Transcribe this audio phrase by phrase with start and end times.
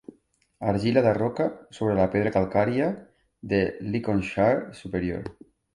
[0.69, 1.45] Argila de roca
[1.79, 2.91] sobre la pedra calcària
[3.53, 3.65] de
[3.95, 5.35] Lincolnshire superior.